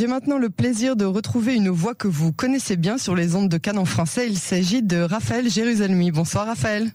J'ai 0.00 0.06
maintenant 0.06 0.38
le 0.38 0.48
plaisir 0.48 0.96
de 0.96 1.04
retrouver 1.04 1.54
une 1.54 1.68
voix 1.68 1.94
que 1.94 2.08
vous 2.08 2.32
connaissez 2.32 2.78
bien 2.78 2.96
sur 2.96 3.14
les 3.14 3.36
ondes 3.36 3.50
de 3.50 3.58
Cannes 3.58 3.76
en 3.76 3.84
français. 3.84 4.26
Il 4.26 4.38
s'agit 4.38 4.82
de 4.82 4.96
Raphaël 4.96 5.50
Jérusalemi. 5.50 6.10
Bonsoir 6.10 6.46
Raphaël. 6.46 6.90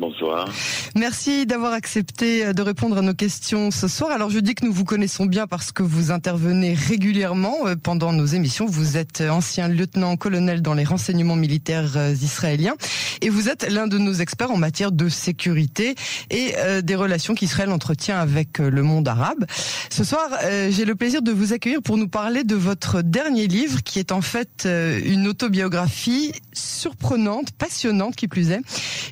Bonsoir. 0.00 0.48
Merci 0.96 1.44
d'avoir 1.44 1.74
accepté 1.74 2.46
euh, 2.46 2.52
de 2.54 2.62
répondre 2.62 2.96
à 2.96 3.02
nos 3.02 3.12
questions 3.12 3.70
ce 3.70 3.86
soir. 3.86 4.10
Alors 4.10 4.30
je 4.30 4.38
dis 4.38 4.54
que 4.54 4.64
nous 4.64 4.72
vous 4.72 4.86
connaissons 4.86 5.26
bien 5.26 5.46
parce 5.46 5.72
que 5.72 5.82
vous 5.82 6.10
intervenez 6.10 6.72
régulièrement 6.72 7.66
euh, 7.66 7.74
pendant 7.76 8.10
nos 8.10 8.24
émissions. 8.24 8.64
Vous 8.64 8.96
êtes 8.96 9.20
ancien 9.20 9.68
lieutenant-colonel 9.68 10.62
dans 10.62 10.72
les 10.72 10.84
renseignements 10.84 11.36
militaires 11.36 11.98
euh, 11.98 12.14
israéliens 12.14 12.76
et 13.20 13.28
vous 13.28 13.50
êtes 13.50 13.70
l'un 13.70 13.88
de 13.88 13.98
nos 13.98 14.14
experts 14.14 14.50
en 14.50 14.56
matière 14.56 14.90
de 14.90 15.10
sécurité 15.10 15.94
et 16.30 16.54
des 16.82 16.94
relations 16.94 17.34
qu'Israël 17.34 17.70
entretient 17.70 18.18
avec 18.18 18.58
le 18.58 18.82
monde 18.82 19.06
arabe. 19.06 19.44
Ce 19.90 20.04
soir, 20.04 20.30
j'ai 20.70 20.86
le 20.86 20.94
plaisir 20.94 21.20
de 21.20 21.30
vous 21.30 21.52
accueillir 21.52 21.82
pour 21.82 21.98
nous 21.98 22.08
parler 22.08 22.44
de 22.44 22.54
votre 22.54 23.02
dernier 23.02 23.46
livre 23.46 23.82
qui 23.82 23.98
est 23.98 24.10
en 24.10 24.22
fait 24.22 24.66
une 24.66 25.26
autobiographie 25.26 26.32
surprenante, 26.54 27.50
passionnante 27.50 28.16
qui 28.16 28.26
plus 28.26 28.52
est, 28.52 28.62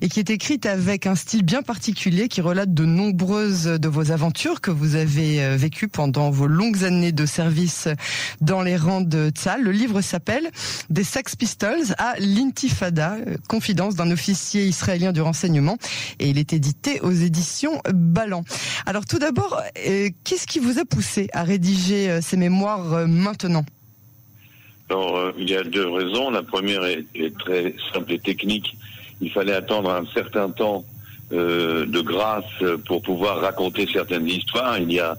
et 0.00 0.08
qui 0.08 0.20
est 0.20 0.30
écrite 0.30 0.64
avec 0.64 0.77
un 1.06 1.14
style 1.14 1.42
bien 1.42 1.62
particulier 1.62 2.28
qui 2.28 2.40
relate 2.40 2.72
de 2.72 2.84
nombreuses 2.84 3.64
de 3.64 3.88
vos 3.88 4.12
aventures 4.12 4.60
que 4.60 4.70
vous 4.70 4.94
avez 4.94 5.42
euh, 5.42 5.56
vécues 5.56 5.88
pendant 5.88 6.30
vos 6.30 6.46
longues 6.46 6.84
années 6.84 7.10
de 7.10 7.26
service 7.26 7.88
dans 8.40 8.62
les 8.62 8.76
rangs 8.76 9.00
de 9.00 9.30
Tzal. 9.30 9.62
Le 9.62 9.72
livre 9.72 10.00
s'appelle 10.00 10.50
Des 10.88 11.04
Sex 11.04 11.34
Pistols 11.36 11.94
à 11.98 12.14
l'Intifada, 12.18 13.16
euh, 13.26 13.36
confidence 13.48 13.96
d'un 13.96 14.10
officier 14.10 14.64
israélien 14.64 15.12
du 15.12 15.20
renseignement, 15.20 15.78
et 16.20 16.30
il 16.30 16.38
est 16.38 16.52
édité 16.52 17.00
aux 17.00 17.12
éditions 17.12 17.80
Ballant. 17.92 18.44
Alors 18.86 19.04
tout 19.04 19.18
d'abord, 19.18 19.60
euh, 19.86 20.10
qu'est-ce 20.24 20.46
qui 20.46 20.60
vous 20.60 20.78
a 20.78 20.84
poussé 20.84 21.28
à 21.32 21.42
rédiger 21.42 22.20
ces 22.22 22.36
mémoires 22.36 23.08
maintenant? 23.08 23.64
Alors, 24.90 25.32
il 25.36 25.50
y 25.50 25.56
a 25.56 25.62
deux 25.64 25.88
raisons. 25.88 26.30
La 26.30 26.42
première 26.42 26.84
est, 26.84 27.04
très 27.38 27.74
simple 27.92 28.12
et 28.12 28.18
technique. 28.18 28.76
Il 29.20 29.30
fallait 29.30 29.54
attendre 29.54 29.90
un 29.90 30.04
certain 30.14 30.50
temps 30.50 30.84
euh, 31.30 31.84
de 31.84 32.00
grâce 32.00 32.44
pour 32.86 33.02
pouvoir 33.02 33.40
raconter 33.40 33.86
certaines 33.92 34.26
histoires. 34.26 34.78
Il 34.78 34.90
y 34.90 34.98
a 34.98 35.14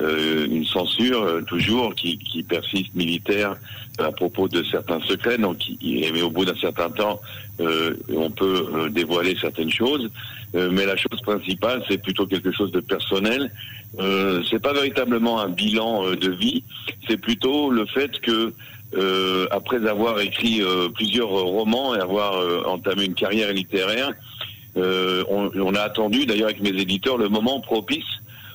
euh, 0.00 0.46
une 0.46 0.64
censure 0.64 1.22
euh, 1.22 1.42
toujours 1.42 1.94
qui, 1.94 2.16
qui, 2.16 2.42
persiste 2.42 2.94
militaire 2.94 3.56
à 3.98 4.10
propos 4.10 4.48
de 4.48 4.62
certains 4.64 5.00
secrets. 5.02 5.36
Donc, 5.36 5.58
mais 5.82 6.22
au 6.22 6.30
bout 6.30 6.46
d'un 6.46 6.54
certain 6.54 6.88
temps, 6.88 7.20
on 7.58 8.30
peut 8.30 8.88
dévoiler 8.90 9.36
certaines 9.38 9.70
choses. 9.70 10.08
mais 10.54 10.86
la 10.86 10.96
chose 10.96 11.20
principale, 11.20 11.84
c'est 11.86 12.02
plutôt 12.02 12.26
quelque 12.26 12.52
chose 12.52 12.72
de 12.72 12.80
personnel. 12.80 13.52
c'est 14.48 14.62
pas 14.62 14.72
véritablement 14.72 15.40
un 15.40 15.50
bilan 15.50 16.12
de 16.12 16.30
vie. 16.30 16.62
C'est 17.06 17.18
plutôt 17.18 17.70
le 17.70 17.84
fait 17.84 18.18
que 18.20 18.54
euh, 18.96 19.46
après 19.52 19.86
avoir 19.86 20.20
écrit 20.20 20.62
euh, 20.62 20.88
plusieurs 20.88 21.28
romans 21.28 21.94
et 21.94 22.00
avoir 22.00 22.38
euh, 22.38 22.62
entamé 22.66 23.04
une 23.04 23.14
carrière 23.14 23.52
littéraire, 23.52 24.10
on, 24.76 25.50
on, 25.54 25.74
a 25.74 25.80
attendu 25.80 26.26
d'ailleurs 26.26 26.48
avec 26.48 26.62
mes 26.62 26.70
éditeurs 26.80 27.18
le 27.18 27.28
moment 27.28 27.60
propice 27.60 28.04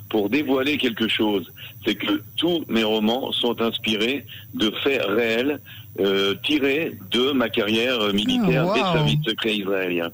pour 0.09 0.29
dévoiler 0.29 0.77
quelque 0.77 1.07
chose. 1.07 1.51
C'est 1.85 1.95
que 1.95 2.21
tous 2.37 2.63
mes 2.67 2.83
romans 2.83 3.31
sont 3.31 3.61
inspirés 3.61 4.25
de 4.53 4.71
faits 4.83 5.03
réels 5.05 5.59
tirés 6.43 6.97
de 7.11 7.31
ma 7.31 7.49
carrière 7.49 8.13
militaire 8.13 8.73
des 8.73 8.79
services 8.79 9.23
secrets 9.25 9.55
israéliens. 9.57 10.11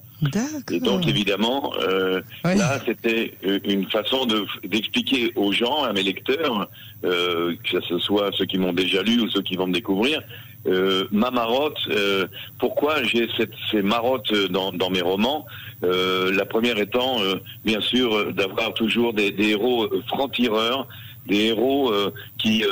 Et 0.72 0.80
donc 0.80 1.08
évidemment, 1.08 1.74
euh, 1.82 2.22
là 2.44 2.80
c'était 2.86 3.34
une 3.64 3.90
façon 3.90 4.28
d'expliquer 4.64 5.32
aux 5.36 5.52
gens, 5.52 5.84
à 5.84 5.94
mes 5.94 6.04
lecteurs, 6.04 6.70
euh, 7.04 7.56
que 7.64 7.82
ce 7.82 7.98
soit 7.98 8.30
ceux 8.38 8.46
qui 8.46 8.58
m'ont 8.60 8.74
déjà 8.74 9.02
lu 9.02 9.22
ou 9.22 9.30
ceux 9.30 9.42
qui 9.42 9.56
vont 9.56 9.68
me 9.68 9.74
découvrir, 9.74 10.22
euh, 10.68 11.08
ma 11.12 11.32
marotte, 11.32 11.80
euh, 11.90 12.28
pourquoi 12.60 13.02
j'ai 13.04 13.28
ces 13.72 13.82
marottes 13.82 14.34
dans, 14.52 14.72
dans 14.72 14.92
mes 14.92 15.02
romans. 15.02 15.46
Euh, 15.84 16.32
la 16.32 16.46
première 16.46 16.78
étant, 16.78 17.18
bien 17.66 17.82
sûr, 17.82 18.32
d'avoir 18.34 18.74
toujours 18.74 19.14
des, 19.14 19.32
des 19.32 19.50
héros 19.50 19.90
francs-tireurs, 20.08 20.88
des 21.26 21.48
héros 21.48 21.92
qui, 22.42 22.64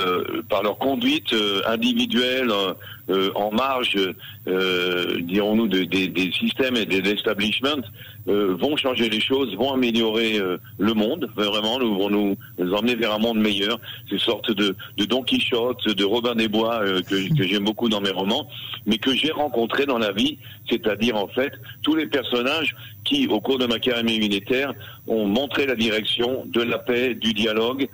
par 0.50 0.63
leur 0.63 0.78
conduite 0.78 1.34
individuelle, 1.66 2.52
en 3.35 3.52
marge, 3.52 3.97
dirons-nous, 4.46 5.68
des 5.68 6.31
systèmes 6.40 6.75
et 6.75 6.85
des 6.85 7.12
establishments, 7.12 7.84
euh, 8.29 8.56
vont 8.59 8.78
changer 8.78 9.09
les 9.09 9.22
choses, 9.22 9.56
vont 9.56 9.74
améliorer 9.74 10.38
euh, 10.38 10.58
le 10.78 10.94
monde, 10.94 11.29
vraiment, 11.35 11.79
nous, 11.79 11.97
vont 11.97 12.09
nous, 12.09 12.38
emmener 12.59 12.94
vers 12.96 13.13
un 13.13 13.18
monde 13.18 13.40
meilleur. 13.40 13.79
Ces 14.09 14.19
sortes 14.19 14.52
de, 14.52 14.75
de 14.97 15.06
Don 15.06 15.24
Quichotte, 15.24 15.88
de 15.88 16.03
Robin 16.03 16.35
des 16.35 16.47
Bois 16.47 16.81
euh, 16.84 17.02
que, 17.02 17.35
que 17.35 17.44
j'aime 17.44 17.63
beaucoup 17.63 17.90
dans 17.90 18.02
mes 18.02 18.12
romans, 18.12 18.47
mais 18.85 19.00
que 19.00 19.16
j'ai 19.16 19.31
rencontrés 19.31 19.88
dans 19.88 19.97
la 19.97 20.12
vie, 20.12 20.38
c'est-à-dire 20.69 21.16
en 21.16 21.28
fait 21.28 21.53
tous 21.81 21.96
les 21.96 22.06
personnages 22.06 22.75
qui, 23.03 23.25
au 23.28 23.40
cours 23.40 23.58
de 23.58 23.66
ma 23.66 23.79
carrière 23.79 24.03
militaire, 24.03 24.74
ont 25.08 25.25
montré 25.25 25.66
la 25.66 25.75
direction 25.75 26.44
de 26.46 26.62
la 26.62 26.78
paix, 26.78 27.16
du 27.16 27.34
dialogue, 27.34 27.88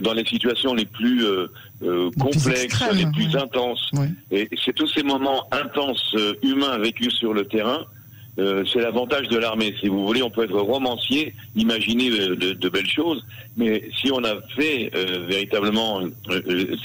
dans 0.00 0.14
les 0.14 0.24
situations 0.24 0.72
les 0.72 0.86
plus 0.86 1.21
complexes, 2.18 2.84
les 2.94 3.06
plus 3.06 3.36
intenses. 3.36 3.90
Et 4.30 4.48
c'est 4.64 4.74
tous 4.74 4.86
ces 4.86 5.02
moments 5.02 5.48
intenses 5.50 6.16
humains 6.42 6.78
vécus 6.78 7.14
sur 7.14 7.32
le 7.32 7.46
terrain 7.46 7.86
euh, 8.38 8.64
c'est 8.72 8.80
l'avantage 8.80 9.28
de 9.28 9.36
l'armée. 9.36 9.74
Si 9.78 9.88
vous 9.88 10.06
voulez, 10.06 10.22
on 10.22 10.30
peut 10.30 10.44
être 10.44 10.58
romancier, 10.58 11.34
imaginer 11.54 12.10
euh, 12.10 12.54
de, 12.54 12.68
belles 12.70 12.88
choses, 12.88 13.24
mais 13.56 13.90
si 13.94 14.10
on 14.10 14.24
a 14.24 14.40
fait 14.56 14.90
euh, 14.94 15.26
véritablement 15.28 16.00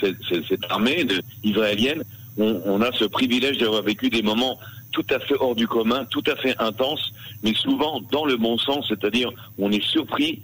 cette, 0.02 0.66
armée 0.70 1.08
israélienne, 1.44 2.04
on, 2.38 2.82
a 2.82 2.92
ce 2.92 3.06
privilège 3.06 3.58
d'avoir 3.58 3.82
vécu 3.82 4.10
des 4.10 4.22
moments 4.22 4.60
tout 4.92 5.06
à 5.10 5.20
fait 5.20 5.36
hors 5.40 5.56
du 5.56 5.68
commun, 5.68 6.06
tout 6.06 6.24
à 6.28 6.36
fait 6.36 6.56
intenses, 6.60 7.14
mais 7.44 7.54
souvent 7.54 8.02
dans 8.12 8.26
le 8.26 8.36
bon 8.36 8.58
sens, 8.58 8.86
c'est-à-dire 8.90 9.32
on 9.58 9.72
est 9.72 9.84
surpris 9.84 10.42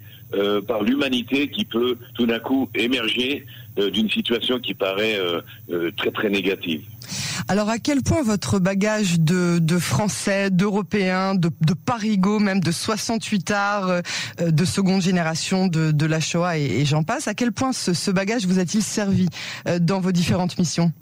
par 0.66 0.82
l'humanité 0.82 1.48
qui 1.48 1.64
peut 1.64 1.96
tout 2.14 2.26
d'un 2.26 2.40
coup 2.40 2.68
émerger 2.74 3.46
d'une 3.76 4.10
situation 4.10 4.58
qui 4.60 4.74
paraît 4.74 5.18
très 5.96 6.10
très 6.10 6.30
négative. 6.30 6.82
Alors 7.48 7.68
à 7.68 7.78
quel 7.78 8.02
point 8.02 8.22
votre 8.22 8.58
bagage 8.58 9.20
de, 9.20 9.58
de 9.58 9.78
français, 9.78 10.50
d'européens, 10.50 11.34
de, 11.34 11.50
de 11.60 12.38
même 12.38 12.60
de 12.60 12.70
68 12.72 13.50
arts 13.50 13.88
euh, 13.88 14.00
de 14.40 14.64
seconde 14.64 15.02
génération 15.02 15.66
de, 15.66 15.92
de 15.92 16.06
la 16.06 16.20
Shoah 16.20 16.58
et, 16.58 16.84
j'en 16.84 17.02
passe, 17.02 17.28
à 17.28 17.34
quel 17.34 17.52
point 17.52 17.72
ce, 17.72 18.10
bagage 18.10 18.46
vous 18.46 18.58
a-t-il 18.58 18.82
servi 18.82 19.28
euh, 19.68 19.78
dans 19.78 20.00
vos 20.00 20.12
différentes 20.12 20.58
missions? 20.58 20.92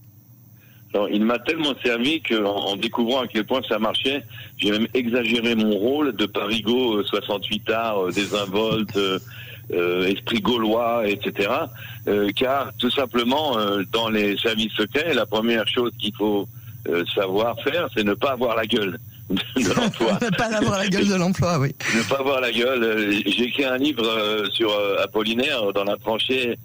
Alors, 0.95 1.09
il 1.09 1.25
m'a 1.25 1.39
tellement 1.39 1.75
servi 1.83 2.21
qu'en 2.21 2.45
en 2.45 2.77
découvrant 2.77 3.23
à 3.23 3.27
quel 3.27 3.45
point 3.45 3.63
ça 3.67 3.79
marchait, 3.79 4.25
j'ai 4.59 4.71
même 4.73 4.87
exagéré 4.93 5.55
mon 5.55 5.71
rôle 5.71 6.15
de 6.15 6.27
parigot 6.27 7.03
68 7.05 7.71
euh, 7.71 7.75
arts, 7.75 8.07
désinvolte, 8.09 8.97
euh, 8.97 9.19
esprit 9.73 10.41
gaulois, 10.41 11.09
etc. 11.09 11.51
Euh, 12.09 12.31
car 12.35 12.73
tout 12.79 12.91
simplement, 12.91 13.59
euh, 13.59 13.83
dans 13.93 14.09
les 14.09 14.37
services 14.37 14.73
secrets, 14.73 15.15
la 15.15 15.27
première 15.27 15.67
chose 15.69 15.93
qu'il 15.99 16.15
faut 16.15 16.49
savoir 17.15 17.55
faire, 17.63 17.89
c'est 17.97 18.03
ne 18.03 18.15
pas 18.15 18.33
avoir 18.33 18.57
la 18.57 18.67
gueule 18.67 18.99
de 19.31 19.69
l'emploi. 19.77 20.19
ne 20.21 20.37
pas 20.37 20.57
avoir 20.57 20.79
la 20.79 20.89
gueule 20.89 21.07
de 21.07 21.15
l'emploi, 21.15 21.61
oui. 21.61 21.73
ne 21.97 22.03
pas 22.09 22.19
avoir 22.19 22.41
la 22.41 22.51
gueule. 22.51 23.13
J'ai 23.25 23.45
écrit 23.45 23.65
un 23.65 23.77
livre 23.77 24.49
sur 24.51 24.69
Apollinaire 25.01 25.73
dans 25.73 25.85
la 25.85 25.97
tranchée 25.97 26.59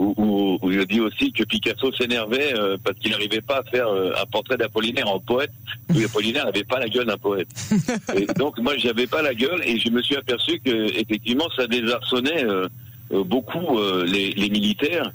où, 0.00 0.58
où, 0.62 0.72
je 0.72 0.80
dis 0.80 1.00
aussi 1.00 1.30
que 1.32 1.44
Picasso 1.44 1.92
s'énervait 1.92 2.54
euh, 2.54 2.78
parce 2.82 2.98
qu'il 2.98 3.10
n'arrivait 3.10 3.42
pas 3.42 3.58
à 3.58 3.62
faire 3.64 3.88
euh, 3.88 4.12
un 4.20 4.26
portrait 4.26 4.56
d'Apollinaire 4.56 5.08
en 5.08 5.20
poète, 5.20 5.52
où 5.94 6.02
Apollinaire 6.02 6.46
n'avait 6.46 6.64
pas 6.64 6.78
la 6.78 6.88
gueule 6.88 7.06
d'un 7.06 7.18
poète. 7.18 7.48
Et 8.16 8.26
donc 8.38 8.58
moi 8.58 8.76
j'avais 8.78 9.06
pas 9.06 9.20
la 9.20 9.34
gueule 9.34 9.60
et 9.64 9.78
je 9.78 9.90
me 9.90 10.02
suis 10.02 10.16
aperçu 10.16 10.58
que 10.64 10.98
effectivement 10.98 11.48
ça 11.54 11.66
désarçonnait 11.66 12.44
euh, 12.44 12.68
beaucoup 13.10 13.80
les, 14.06 14.30
les, 14.30 14.48
militaires. 14.48 15.10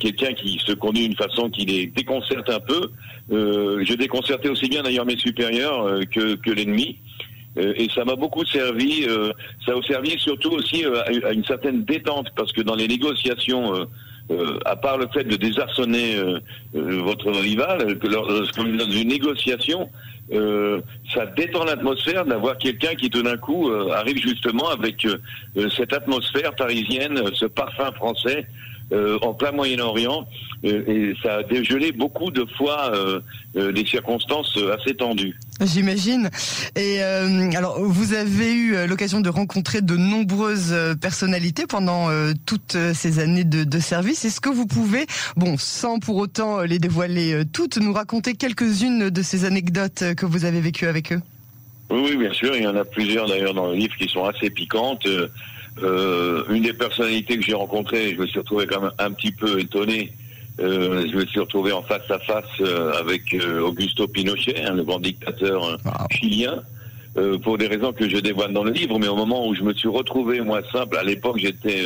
Quelqu'un 0.00 0.34
qui 0.34 0.60
se 0.66 0.72
conduit 0.72 1.08
d'une 1.08 1.16
façon 1.16 1.48
qui 1.48 1.64
les 1.64 1.86
déconcerte 1.86 2.50
un 2.50 2.58
peu. 2.58 2.90
je 3.30 3.94
déconcertais 3.94 4.48
aussi 4.48 4.68
bien 4.68 4.82
d'ailleurs 4.82 5.06
mes 5.06 5.16
supérieurs 5.16 6.00
que, 6.10 6.34
que 6.34 6.50
l'ennemi. 6.50 6.96
Euh, 7.58 7.72
et 7.76 7.88
ça 7.94 8.04
m'a 8.04 8.16
beaucoup 8.16 8.44
servi. 8.44 9.06
Euh, 9.08 9.32
ça 9.64 9.72
a 9.72 9.82
servi 9.82 10.18
surtout 10.18 10.50
aussi 10.50 10.84
euh, 10.84 11.02
à 11.24 11.32
une 11.32 11.44
certaine 11.44 11.84
détente, 11.84 12.28
parce 12.36 12.52
que 12.52 12.62
dans 12.62 12.74
les 12.74 12.88
négociations, 12.88 13.86
à 14.64 14.74
part 14.74 14.98
le 14.98 15.06
fait 15.12 15.22
de 15.22 15.36
désarçonner 15.36 16.16
votre 16.72 17.30
rival, 17.30 17.96
que 17.98 18.08
lorsqu'on 18.08 18.64
dans 18.64 18.90
une 18.90 19.08
négociation, 19.08 19.88
ça 20.32 21.26
détend 21.36 21.64
l'atmosphère 21.64 22.24
d'avoir 22.24 22.58
quelqu'un 22.58 22.94
qui 22.96 23.08
tout 23.08 23.22
d'un 23.22 23.36
coup 23.36 23.70
arrive 23.92 24.18
justement 24.18 24.68
avec 24.70 25.06
cette 25.76 25.92
atmosphère 25.92 26.56
parisienne, 26.56 27.20
ce 27.34 27.46
parfum 27.46 27.92
français, 27.92 28.46
en 28.92 29.34
plein 29.34 29.52
Moyen-Orient 29.52 30.28
et 30.62 31.14
ça 31.22 31.36
a 31.36 31.42
dégelé 31.42 31.92
beaucoup 31.92 32.30
de 32.30 32.44
fois 32.56 32.92
des 33.54 33.86
circonstances 33.86 34.58
assez 34.78 34.94
tendues. 34.94 35.38
J'imagine. 35.60 36.30
Et 36.76 37.02
alors, 37.02 37.80
vous 37.82 38.14
avez 38.14 38.52
eu 38.52 38.86
l'occasion 38.86 39.20
de 39.20 39.28
rencontrer 39.28 39.80
de 39.80 39.96
nombreuses 39.96 40.74
personnalités 41.00 41.66
pendant 41.66 42.08
toutes 42.46 42.76
ces 42.94 43.18
années 43.18 43.44
de, 43.44 43.64
de 43.64 43.78
service. 43.80 44.24
Est-ce 44.24 44.40
que 44.40 44.50
vous 44.50 44.66
pouvez, 44.66 45.06
bon, 45.36 45.56
sans 45.58 45.98
pour 45.98 46.16
autant 46.16 46.60
les 46.60 46.78
dévoiler 46.78 47.42
toutes, 47.52 47.78
nous 47.78 47.92
raconter 47.92 48.34
quelques-unes 48.34 49.10
de 49.10 49.22
ces 49.22 49.44
anecdotes 49.44 50.14
que 50.16 50.26
vous 50.26 50.44
avez 50.44 50.60
vécues 50.60 50.86
avec 50.86 51.12
eux? 51.12 51.20
Oui, 51.90 52.16
bien 52.16 52.32
sûr. 52.32 52.56
Il 52.56 52.62
y 52.62 52.66
en 52.66 52.76
a 52.76 52.84
plusieurs 52.84 53.28
d'ailleurs 53.28 53.54
dans 53.54 53.68
le 53.68 53.76
livre 53.76 53.94
qui 53.96 54.08
sont 54.08 54.24
assez 54.24 54.50
piquantes. 54.50 55.06
Euh, 55.82 56.44
euh, 56.48 56.54
une 56.54 56.62
des 56.62 56.72
personnalités 56.72 57.36
que 57.36 57.42
j'ai 57.42 57.54
rencontrées, 57.54 58.14
je 58.14 58.20
me 58.20 58.26
suis 58.26 58.38
retrouvé 58.38 58.66
quand 58.66 58.80
même 58.80 58.92
un 58.98 59.10
petit 59.12 59.32
peu 59.32 59.58
étonné. 59.60 60.12
Euh, 60.58 61.06
je 61.10 61.16
me 61.16 61.26
suis 61.26 61.40
retrouvé 61.40 61.72
en 61.72 61.82
face 61.82 62.10
à 62.10 62.18
face 62.18 62.60
avec 62.98 63.36
Augusto 63.62 64.08
Pinochet, 64.08 64.62
hein, 64.62 64.74
le 64.74 64.84
grand 64.84 65.00
dictateur 65.00 65.78
chilien, 66.10 66.62
pour 67.42 67.58
des 67.58 67.66
raisons 67.66 67.92
que 67.92 68.08
je 68.08 68.18
dévoile 68.18 68.52
dans 68.52 68.64
le 68.64 68.72
livre. 68.72 68.98
Mais 68.98 69.08
au 69.08 69.16
moment 69.16 69.46
où 69.46 69.54
je 69.54 69.62
me 69.62 69.74
suis 69.74 69.88
retrouvé, 69.88 70.40
moi 70.40 70.60
simple, 70.72 70.96
à 70.96 71.02
l'époque 71.02 71.38
j'étais 71.38 71.82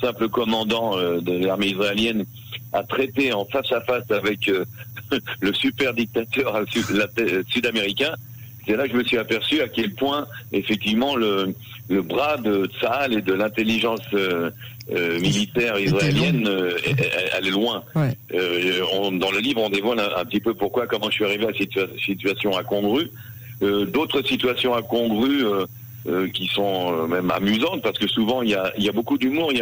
simple 0.00 0.28
commandant 0.28 0.96
de 0.96 1.44
l'armée 1.44 1.68
israélienne, 1.68 2.24
à 2.72 2.84
traiter 2.84 3.32
en 3.32 3.44
face 3.44 3.70
à 3.72 3.80
face 3.80 4.08
avec 4.10 4.50
le 5.40 5.52
super 5.52 5.92
dictateur 5.92 6.64
sud-américain, 7.48 8.14
c'est 8.66 8.76
là 8.76 8.86
que 8.86 8.92
je 8.92 8.98
me 8.98 9.04
suis 9.04 9.18
aperçu 9.18 9.60
à 9.60 9.68
quel 9.68 9.92
point, 9.94 10.26
effectivement, 10.52 11.16
le, 11.16 11.54
le 11.88 12.02
bras 12.02 12.36
de 12.36 12.66
Tsahal 12.66 13.14
et 13.14 13.22
de 13.22 13.32
l'intelligence 13.32 14.00
euh, 14.14 14.50
euh, 14.92 15.20
militaire 15.20 15.78
israélienne 15.78 16.46
euh, 16.46 16.76
elle 17.36 17.46
est 17.46 17.50
loin. 17.50 17.82
dans 18.30 19.30
le 19.30 19.38
livre, 19.40 19.62
on 19.62 19.70
dévoile 19.70 20.00
un, 20.00 20.24
petit 20.24 20.40
peu 20.40 20.54
pourquoi, 20.54 20.86
comment 20.86 21.10
je 21.10 21.14
suis 21.14 21.24
arrivé 21.24 21.46
à 21.46 21.52
cette 21.56 22.00
situation 22.00 22.56
incongrue. 22.56 23.10
D'autres 23.60 24.22
situations 24.22 24.74
incongrues 24.74 25.44
qui 26.34 26.48
sont 26.48 27.06
même 27.06 27.30
amusantes 27.30 27.80
parce 27.82 27.96
que 27.96 28.08
souvent 28.08 28.42
il 28.42 28.50
y 28.50 28.54
a, 28.56 28.72
y 28.76 28.88
a 28.88 28.92
beaucoup 28.92 29.18
d'humour. 29.18 29.52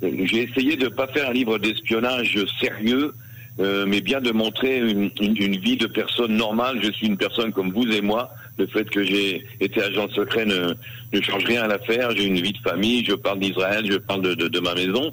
J'ai 0.00 0.42
essayé 0.42 0.76
de 0.76 0.84
ne 0.84 0.90
pas 0.90 1.08
faire 1.08 1.28
un 1.30 1.32
livre 1.32 1.58
d'espionnage 1.58 2.38
sérieux 2.60 3.12
euh, 3.60 3.84
mais 3.86 4.00
bien 4.00 4.20
de 4.20 4.30
montrer 4.30 4.78
une, 4.78 5.10
une, 5.20 5.56
vie 5.58 5.76
de 5.76 5.86
personne 5.86 6.36
normale. 6.36 6.80
Je 6.82 6.90
suis 6.90 7.06
une 7.06 7.18
personne 7.18 7.52
comme 7.52 7.70
vous 7.70 7.86
et 7.90 8.00
moi. 8.00 8.30
Le 8.58 8.66
fait 8.66 8.88
que 8.88 9.04
j'ai 9.04 9.44
été 9.60 9.82
agent 9.82 10.08
secret 10.10 10.46
ne, 10.46 10.72
ne 11.12 11.20
change 11.20 11.44
rien 11.44 11.62
à 11.62 11.66
l'affaire. 11.66 12.12
J'ai 12.12 12.24
une 12.24 12.40
vie 12.40 12.52
de 12.52 12.58
famille, 12.58 13.04
je 13.04 13.14
parle 13.14 13.40
d'Israël, 13.40 13.84
je 13.90 13.98
parle 13.98 14.22
de, 14.22 14.34
de, 14.34 14.48
de, 14.48 14.60
ma 14.60 14.74
maison. 14.74 15.12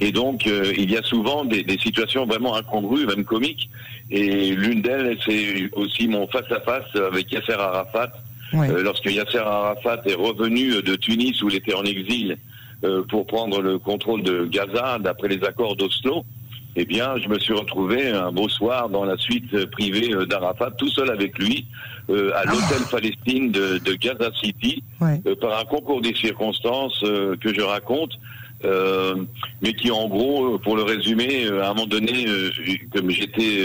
Et 0.00 0.10
donc, 0.10 0.46
euh, 0.48 0.72
il 0.76 0.90
y 0.90 0.96
a 0.96 1.02
souvent 1.02 1.44
des, 1.44 1.62
des, 1.62 1.78
situations 1.78 2.26
vraiment 2.26 2.56
incongrues, 2.56 3.06
même 3.06 3.24
comiques. 3.24 3.70
Et 4.10 4.50
l'une 4.50 4.82
d'elles, 4.82 5.16
c'est 5.24 5.70
aussi 5.72 6.08
mon 6.08 6.26
face-à-face 6.26 6.96
avec 6.96 7.30
Yasser 7.30 7.52
Arafat. 7.52 8.12
Euh, 8.54 8.82
lorsque 8.82 9.06
Yasser 9.06 9.38
Arafat 9.38 10.02
est 10.06 10.14
revenu 10.14 10.82
de 10.82 10.96
Tunis, 10.96 11.40
où 11.42 11.48
il 11.48 11.56
était 11.56 11.74
en 11.74 11.84
exil, 11.84 12.38
pour 13.08 13.26
prendre 13.26 13.62
le 13.62 13.78
contrôle 13.78 14.22
de 14.22 14.44
Gaza, 14.44 14.98
d'après 14.98 15.28
les 15.28 15.42
accords 15.42 15.74
d'Oslo, 15.74 16.26
eh 16.76 16.84
bien, 16.84 17.16
je 17.18 17.28
me 17.28 17.38
suis 17.38 17.52
retrouvé 17.52 18.10
un 18.10 18.32
beau 18.32 18.48
soir 18.48 18.88
dans 18.88 19.04
la 19.04 19.16
suite 19.16 19.66
privée 19.66 20.12
euh, 20.12 20.26
d'Arafat, 20.26 20.72
tout 20.72 20.88
seul 20.88 21.10
avec 21.10 21.38
lui, 21.38 21.66
euh, 22.10 22.32
à 22.34 22.44
l'hôtel 22.44 22.78
ah. 22.80 22.88
Palestine 22.90 23.52
de, 23.52 23.78
de, 23.78 23.94
Gaza 23.94 24.30
City, 24.42 24.82
euh, 25.02 25.36
par 25.40 25.58
un 25.58 25.64
concours 25.64 26.00
des 26.00 26.14
circonstances 26.14 27.00
que 27.40 27.54
je 27.54 27.60
raconte, 27.60 28.18
mais 29.60 29.74
qui, 29.74 29.90
en 29.90 30.08
gros, 30.08 30.58
pour 30.58 30.74
le 30.74 30.82
résumer, 30.82 31.48
à 31.48 31.70
un 31.70 31.74
moment 31.74 31.86
donné, 31.86 32.24
comme 32.94 33.10
j'étais, 33.10 33.60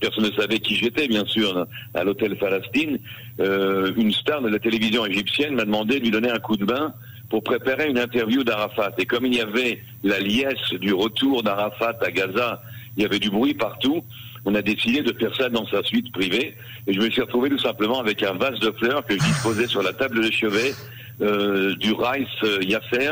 personne 0.00 0.24
ne 0.24 0.30
savait 0.30 0.60
qui 0.60 0.76
j'étais, 0.76 1.08
bien 1.08 1.24
sûr, 1.24 1.66
à 1.94 2.04
l'hôtel 2.04 2.36
Palestine, 2.36 3.00
une 3.40 4.12
star 4.12 4.42
de 4.42 4.48
la 4.48 4.60
télévision 4.60 5.04
égyptienne 5.04 5.56
m'a 5.56 5.64
demandé 5.64 5.98
de 5.98 6.04
lui 6.04 6.12
donner 6.12 6.30
un 6.30 6.38
coup 6.38 6.56
de 6.56 6.64
bain 6.64 6.94
pour 7.28 7.42
préparer 7.42 7.88
une 7.88 7.98
interview 7.98 8.44
d'Arafat. 8.44 8.92
Et 8.98 9.06
comme 9.06 9.26
il 9.26 9.34
y 9.34 9.40
avait 9.40 9.82
la 10.04 10.20
liesse 10.20 10.72
du 10.80 10.92
retour 10.92 11.42
d'Arafat 11.42 11.96
à 12.00 12.10
Gaza, 12.10 12.62
il 12.96 13.02
y 13.02 13.06
avait 13.06 13.18
du 13.18 13.30
bruit 13.30 13.54
partout, 13.54 14.02
on 14.44 14.54
a 14.54 14.62
décidé 14.62 15.02
de 15.02 15.12
faire 15.12 15.34
ça 15.36 15.48
dans 15.48 15.66
sa 15.66 15.82
suite 15.82 16.12
privée. 16.12 16.54
Et 16.86 16.92
je 16.92 17.00
me 17.00 17.10
suis 17.10 17.20
retrouvé 17.20 17.50
tout 17.50 17.58
simplement 17.58 17.98
avec 17.98 18.22
un 18.22 18.34
vase 18.34 18.58
de 18.60 18.70
fleurs 18.70 19.04
que 19.04 19.14
je 19.14 19.24
disposais 19.24 19.66
sur 19.66 19.82
la 19.82 19.92
table 19.92 20.22
de 20.24 20.30
chevet 20.30 20.72
euh, 21.20 21.74
du 21.76 21.92
Rice 21.92 22.28
euh, 22.44 22.62
Yasser, 22.62 23.10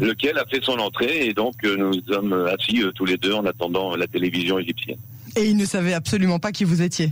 lequel 0.00 0.38
a 0.38 0.44
fait 0.46 0.62
son 0.62 0.78
entrée. 0.78 1.26
Et 1.26 1.34
donc 1.34 1.54
euh, 1.64 1.76
nous 1.76 2.00
sommes 2.06 2.32
assis 2.46 2.82
tous 2.94 3.04
les 3.04 3.16
deux 3.16 3.32
en 3.32 3.44
attendant 3.46 3.96
la 3.96 4.06
télévision 4.06 4.58
égyptienne. 4.58 4.98
Et 5.36 5.46
il 5.46 5.56
ne 5.56 5.64
savait 5.64 5.92
absolument 5.92 6.38
pas 6.38 6.52
qui 6.52 6.64
vous 6.64 6.82
étiez 6.82 7.10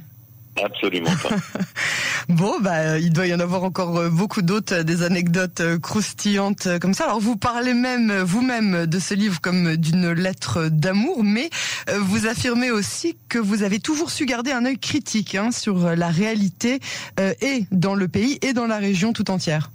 Absolument 0.63 1.11
pas. 1.23 1.37
bon, 2.29 2.55
bah, 2.61 2.99
il 2.99 3.13
doit 3.13 3.27
y 3.27 3.35
en 3.35 3.41
avoir 3.41 3.65
encore 3.65 3.97
euh, 3.99 4.09
beaucoup 4.09 4.43
d'autres, 4.43 4.75
euh, 4.75 4.83
des 4.85 5.03
anecdotes 5.03 5.61
euh, 5.61 5.79
croustillantes 5.79 6.69
comme 6.81 6.95
ça. 6.95 7.05
Alors, 7.05 7.21
vous 7.21 7.37
parlez 7.37 7.75
même 7.75 8.13
vous-même 8.23 8.87
de 8.87 8.99
ce 8.99 9.15
livre 9.15 9.41
comme 9.41 9.77
d'une 9.77 10.13
lettre 10.13 10.69
d'amour, 10.69 11.25
mais 11.25 11.51
vous 11.99 12.27
affirmez 12.27 12.71
aussi 12.71 13.17
que 13.29 13.39
vous 13.39 13.63
avez 13.63 13.81
toujours 13.81 14.11
su 14.11 14.27
garder 14.27 14.53
un 14.53 14.65
œil 14.65 14.79
critique 14.79 15.35
hein, 15.35 15.51
sur 15.51 15.97
la 15.97 16.09
réalité 16.09 16.79
et 17.19 17.65
dans 17.71 17.95
le 17.95 18.09
pays 18.09 18.39
et 18.43 18.53
dans 18.53 18.67
la 18.67 18.79
région 18.79 19.13
tout 19.13 19.31
entière. 19.31 19.71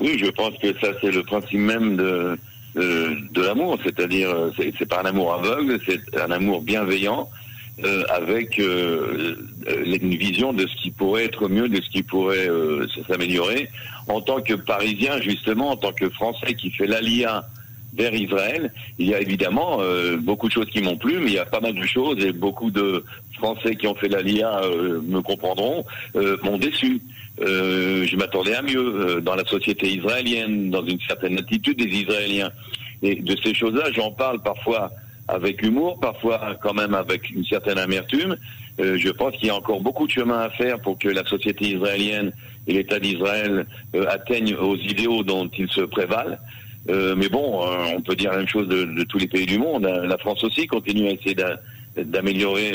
Oui, 0.00 0.18
je 0.18 0.30
pense 0.30 0.54
que 0.60 0.72
ça, 0.80 0.88
c'est 1.00 1.10
le 1.10 1.22
principe 1.22 1.60
même 1.60 1.96
de, 1.96 2.38
de 2.74 3.42
l'amour, 3.42 3.78
c'est-à-dire, 3.82 4.52
c'est 4.56 4.86
pas 4.86 5.00
un 5.02 5.06
amour 5.06 5.34
aveugle, 5.34 5.78
c'est 5.86 6.20
un 6.20 6.30
amour 6.30 6.62
bienveillant 6.62 7.28
euh, 7.82 8.04
avec 8.08 8.60
euh, 8.60 9.34
euh, 9.66 9.98
une 10.00 10.14
vision 10.14 10.52
de 10.52 10.64
ce 10.64 10.76
qui 10.76 10.92
pourrait 10.92 11.24
être 11.24 11.48
mieux, 11.48 11.68
de 11.68 11.80
ce 11.82 11.90
qui 11.90 12.04
pourrait 12.04 12.48
s'améliorer. 13.08 13.68
En 14.06 14.20
tant 14.20 14.40
que 14.40 14.54
Parisien, 14.54 15.20
justement, 15.20 15.70
en 15.70 15.76
tant 15.76 15.92
que 15.92 16.08
Français 16.10 16.54
qui 16.54 16.70
fait 16.70 16.86
l'ALIA 16.86 17.44
vers 17.94 18.14
Israël, 18.14 18.72
il 19.00 19.08
y 19.08 19.14
a 19.14 19.20
évidemment 19.20 19.80
beaucoup 20.18 20.46
de 20.48 20.52
choses 20.52 20.68
qui 20.70 20.82
m'ont 20.82 20.96
plu, 20.96 21.18
mais 21.18 21.26
il 21.26 21.32
y 21.32 21.38
a 21.38 21.46
pas 21.46 21.60
mal 21.60 21.74
de 21.74 21.84
choses 21.84 22.24
et 22.24 22.32
beaucoup 22.32 22.70
de 22.70 23.04
Français 23.38 23.74
qui 23.76 23.86
ont 23.86 23.94
fait 23.94 24.08
l'ALIA 24.08 24.60
me 25.02 25.20
comprendront, 25.20 25.84
m'ont 26.42 26.58
déçu. 26.58 27.00
je 27.38 28.16
m'attendais 28.16 28.54
à 28.54 28.62
mieux 28.62 29.20
dans 29.22 29.34
la 29.34 29.44
société 29.44 29.92
israélienne, 29.92 30.70
dans 30.70 30.84
une 30.84 31.00
certaine 31.08 31.38
attitude 31.38 31.78
des 31.78 31.98
Israéliens. 31.98 32.50
Et 33.02 33.16
de 33.16 33.36
ces 33.42 33.54
choses-là, 33.54 33.90
j'en 33.92 34.12
parle 34.12 34.42
parfois 34.42 34.90
avec 35.28 35.62
humour, 35.62 35.98
parfois 36.00 36.56
quand 36.62 36.74
même 36.74 36.94
avec 36.94 37.30
une 37.30 37.44
certaine 37.44 37.78
amertume. 37.78 38.36
Euh, 38.80 38.98
je 38.98 39.08
pense 39.10 39.36
qu'il 39.36 39.46
y 39.46 39.50
a 39.50 39.56
encore 39.56 39.80
beaucoup 39.80 40.06
de 40.06 40.12
chemin 40.12 40.40
à 40.40 40.50
faire 40.50 40.80
pour 40.80 40.98
que 40.98 41.08
la 41.08 41.24
société 41.24 41.66
israélienne 41.66 42.32
et 42.66 42.74
l'État 42.74 42.98
d'Israël 42.98 43.66
euh, 43.94 44.06
atteignent 44.08 44.56
aux 44.56 44.76
idéaux 44.76 45.22
dont 45.22 45.48
ils 45.56 45.68
se 45.68 45.82
prévalent. 45.82 46.38
Euh, 46.90 47.14
mais 47.16 47.28
bon, 47.28 47.64
on 47.96 48.02
peut 48.02 48.16
dire 48.16 48.32
la 48.32 48.38
même 48.38 48.48
chose 48.48 48.68
de, 48.68 48.84
de, 48.84 49.04
tous 49.04 49.18
les 49.18 49.28
pays 49.28 49.46
du 49.46 49.58
monde. 49.58 49.84
La 49.84 50.18
France 50.18 50.44
aussi 50.44 50.66
continue 50.66 51.08
à 51.08 51.12
essayer 51.12 51.36
d'améliorer 51.96 52.72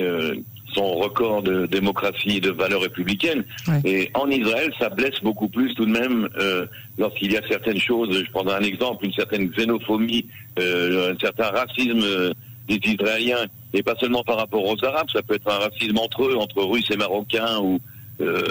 son 0.80 0.96
record 0.96 1.44
de 1.44 1.66
démocratie 1.66 2.38
et 2.38 2.40
de 2.40 2.52
valeurs 2.52 2.82
républicaines. 2.82 3.44
Et 3.84 4.10
en 4.14 4.30
Israël, 4.30 4.72
ça 4.80 4.90
blesse 4.90 5.20
beaucoup 5.22 5.50
plus 5.50 5.74
tout 5.76 5.86
de 5.86 5.92
même 5.92 6.30
euh, 6.40 6.66
lorsqu'il 6.98 7.32
y 7.32 7.38
a 7.38 7.42
certaines 7.48 7.80
choses. 7.80 8.24
Je 8.26 8.32
prendrai 8.32 8.56
un 8.56 8.62
exemple, 8.62 9.06
une 9.06 9.14
certaine 9.14 9.50
xénophobie, 9.50 10.26
euh, 10.60 11.14
un 11.14 11.18
certain 11.20 11.50
racisme 11.50 12.02
euh, 12.04 12.32
des 12.68 12.80
Israéliens, 12.86 13.46
et 13.74 13.84
pas 13.84 13.96
seulement 14.00 14.24
par 14.24 14.38
rapport 14.38 14.64
aux 14.66 14.86
Arabes, 14.86 15.08
ça 15.12 15.22
peut 15.22 15.36
être 15.36 15.52
un 15.52 15.60
racisme 15.60 15.98
entre 15.98 16.24
eux, 16.24 16.38
entre 16.38 16.64
Russes 16.64 16.90
et 16.92 16.98
Marocains 16.98 17.60
ou 17.62 17.80
euh, 18.22 18.44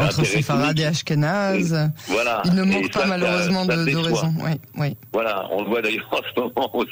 Entre 0.00 0.24
séfarades 0.24 0.78
et 0.78 0.84
ashkénazes. 0.84 1.90
Voilà. 2.08 2.42
Il 2.46 2.54
ne 2.54 2.62
manque 2.62 2.90
pas 2.92 3.06
malheureusement 3.06 3.66
de, 3.66 3.72
de 3.72 3.96
raisons. 3.96 4.32
Oui, 4.40 4.52
oui. 4.76 4.96
Voilà, 5.12 5.46
on 5.50 5.62
le 5.62 5.68
voit 5.68 5.82
d'ailleurs 5.82 6.08
en 6.12 6.20
ce 6.34 6.40
moment 6.40 6.84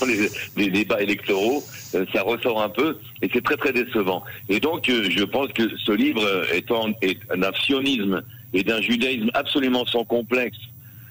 dans 0.00 0.06
les, 0.06 0.28
les 0.56 0.70
débats 0.70 1.00
électoraux, 1.00 1.62
euh, 1.94 2.04
ça 2.12 2.22
ressort 2.22 2.62
un 2.62 2.68
peu 2.68 2.98
et 3.22 3.30
c'est 3.32 3.42
très 3.44 3.56
très 3.56 3.72
décevant. 3.72 4.22
Et 4.48 4.60
donc 4.60 4.88
euh, 4.88 5.08
je 5.10 5.24
pense 5.24 5.48
que 5.52 5.62
ce 5.84 5.92
livre 5.92 6.22
étant 6.52 6.88
est 7.02 7.18
d'un 7.36 7.52
sionisme 7.52 8.22
et 8.54 8.62
d'un 8.64 8.80
judaïsme 8.80 9.30
absolument 9.34 9.86
sans 9.86 10.04
complexe, 10.04 10.58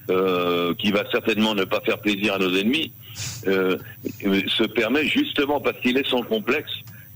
euh, 0.10 0.74
qui 0.76 0.92
va 0.92 1.04
certainement 1.12 1.56
ne 1.56 1.64
pas 1.64 1.82
faire 1.82 2.00
plaisir 2.00 2.36
à 2.36 2.38
nos 2.38 2.56
ennemis, 2.56 2.92
euh, 3.48 3.78
se 4.48 4.64
permet 4.64 5.06
justement 5.06 5.60
parce 5.60 5.80
qu'il 5.80 5.98
est 5.98 6.08
sans 6.08 6.24
complexe 6.24 6.72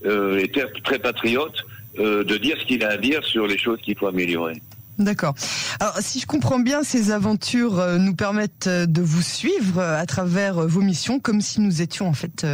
euh, 0.06 0.40
et 0.40 0.52
très 0.84 1.00
patriote 1.00 1.65
euh, 2.00 2.24
de 2.24 2.38
dire 2.38 2.58
ce 2.60 2.66
qu'il 2.66 2.84
a 2.84 2.90
à 2.90 2.98
dire 2.98 3.24
sur 3.24 3.48
les 3.48 3.58
choses 3.58 3.80
qu'il 3.82 3.98
faut 3.98 4.08
améliorer. 4.08 4.62
D'accord. 4.98 5.34
Alors, 5.80 5.98
si 6.00 6.20
je 6.20 6.26
comprends 6.26 6.60
bien, 6.60 6.84
ces 6.84 7.12
aventures 7.12 7.80
euh, 7.80 7.98
nous 7.98 8.16
permettent 8.16 8.68
euh, 8.68 8.86
de 8.86 9.02
vous 9.02 9.22
suivre 9.22 9.82
à 9.82 10.06
travers 10.06 10.56
vos 10.68 10.82
missions, 10.82 11.20
comme 11.20 11.42
si 11.42 11.62
nous 11.62 11.82
étions 11.82 12.08
en 12.08 12.14
fait 12.14 12.46